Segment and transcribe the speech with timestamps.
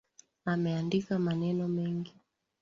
[0.45, 2.15] Ameandika maneno mengi